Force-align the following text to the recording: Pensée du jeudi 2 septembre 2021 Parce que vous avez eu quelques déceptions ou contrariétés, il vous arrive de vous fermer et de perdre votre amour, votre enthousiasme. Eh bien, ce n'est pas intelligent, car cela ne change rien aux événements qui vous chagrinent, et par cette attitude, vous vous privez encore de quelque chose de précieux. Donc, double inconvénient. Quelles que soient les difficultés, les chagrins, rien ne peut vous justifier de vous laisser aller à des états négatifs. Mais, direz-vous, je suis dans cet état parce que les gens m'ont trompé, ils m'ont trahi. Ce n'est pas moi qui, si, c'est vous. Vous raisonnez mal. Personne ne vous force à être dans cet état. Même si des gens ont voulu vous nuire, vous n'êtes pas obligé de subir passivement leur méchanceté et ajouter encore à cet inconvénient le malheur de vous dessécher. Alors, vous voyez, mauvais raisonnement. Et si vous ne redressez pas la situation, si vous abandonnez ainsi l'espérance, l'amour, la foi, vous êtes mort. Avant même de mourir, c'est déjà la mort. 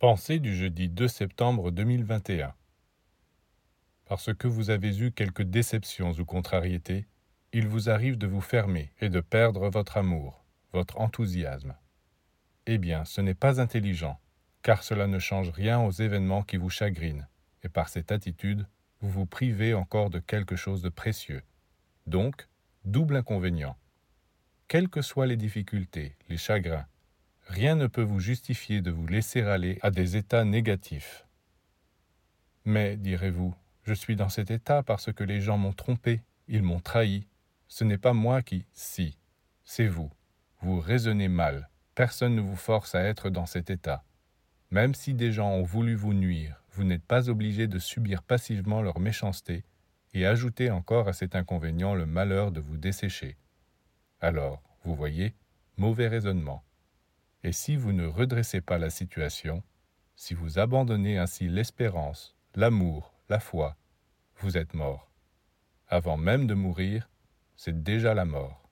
Pensée 0.00 0.38
du 0.38 0.56
jeudi 0.56 0.88
2 0.88 1.08
septembre 1.08 1.70
2021 1.70 2.54
Parce 4.06 4.32
que 4.32 4.48
vous 4.48 4.70
avez 4.70 4.98
eu 4.98 5.12
quelques 5.12 5.42
déceptions 5.42 6.12
ou 6.12 6.24
contrariétés, 6.24 7.06
il 7.52 7.68
vous 7.68 7.90
arrive 7.90 8.16
de 8.16 8.26
vous 8.26 8.40
fermer 8.40 8.94
et 9.02 9.10
de 9.10 9.20
perdre 9.20 9.68
votre 9.68 9.98
amour, 9.98 10.42
votre 10.72 10.98
enthousiasme. 10.98 11.76
Eh 12.64 12.78
bien, 12.78 13.04
ce 13.04 13.20
n'est 13.20 13.34
pas 13.34 13.60
intelligent, 13.60 14.18
car 14.62 14.84
cela 14.84 15.06
ne 15.06 15.18
change 15.18 15.50
rien 15.50 15.82
aux 15.82 15.90
événements 15.90 16.44
qui 16.44 16.56
vous 16.56 16.70
chagrinent, 16.70 17.28
et 17.62 17.68
par 17.68 17.90
cette 17.90 18.10
attitude, 18.10 18.66
vous 19.02 19.10
vous 19.10 19.26
privez 19.26 19.74
encore 19.74 20.08
de 20.08 20.18
quelque 20.18 20.56
chose 20.56 20.80
de 20.80 20.88
précieux. 20.88 21.42
Donc, 22.06 22.48
double 22.86 23.16
inconvénient. 23.16 23.76
Quelles 24.66 24.88
que 24.88 25.02
soient 25.02 25.26
les 25.26 25.36
difficultés, 25.36 26.16
les 26.30 26.38
chagrins, 26.38 26.86
rien 27.50 27.74
ne 27.74 27.88
peut 27.88 28.02
vous 28.02 28.20
justifier 28.20 28.80
de 28.80 28.92
vous 28.92 29.08
laisser 29.08 29.42
aller 29.42 29.78
à 29.82 29.90
des 29.90 30.16
états 30.16 30.44
négatifs. 30.44 31.26
Mais, 32.64 32.96
direz-vous, 32.96 33.54
je 33.82 33.92
suis 33.92 34.14
dans 34.14 34.28
cet 34.28 34.52
état 34.52 34.84
parce 34.84 35.12
que 35.12 35.24
les 35.24 35.40
gens 35.40 35.58
m'ont 35.58 35.72
trompé, 35.72 36.22
ils 36.46 36.62
m'ont 36.62 36.78
trahi. 36.78 37.26
Ce 37.66 37.82
n'est 37.82 37.98
pas 37.98 38.12
moi 38.12 38.42
qui, 38.42 38.66
si, 38.72 39.18
c'est 39.64 39.88
vous. 39.88 40.10
Vous 40.60 40.78
raisonnez 40.78 41.28
mal. 41.28 41.68
Personne 41.96 42.36
ne 42.36 42.40
vous 42.40 42.56
force 42.56 42.94
à 42.94 43.02
être 43.02 43.30
dans 43.30 43.46
cet 43.46 43.68
état. 43.68 44.04
Même 44.70 44.94
si 44.94 45.14
des 45.14 45.32
gens 45.32 45.50
ont 45.50 45.64
voulu 45.64 45.96
vous 45.96 46.14
nuire, 46.14 46.62
vous 46.70 46.84
n'êtes 46.84 47.04
pas 47.04 47.28
obligé 47.28 47.66
de 47.66 47.80
subir 47.80 48.22
passivement 48.22 48.80
leur 48.80 49.00
méchanceté 49.00 49.64
et 50.14 50.24
ajouter 50.24 50.70
encore 50.70 51.08
à 51.08 51.12
cet 51.12 51.34
inconvénient 51.34 51.94
le 51.94 52.06
malheur 52.06 52.52
de 52.52 52.60
vous 52.60 52.76
dessécher. 52.76 53.36
Alors, 54.20 54.62
vous 54.84 54.94
voyez, 54.94 55.34
mauvais 55.76 56.06
raisonnement. 56.06 56.62
Et 57.42 57.52
si 57.52 57.76
vous 57.76 57.92
ne 57.92 58.06
redressez 58.06 58.60
pas 58.60 58.78
la 58.78 58.90
situation, 58.90 59.62
si 60.14 60.34
vous 60.34 60.58
abandonnez 60.58 61.18
ainsi 61.18 61.48
l'espérance, 61.48 62.36
l'amour, 62.54 63.14
la 63.28 63.40
foi, 63.40 63.76
vous 64.36 64.56
êtes 64.56 64.74
mort. 64.74 65.10
Avant 65.88 66.16
même 66.16 66.46
de 66.46 66.54
mourir, 66.54 67.08
c'est 67.56 67.82
déjà 67.82 68.14
la 68.14 68.24
mort. 68.24 68.69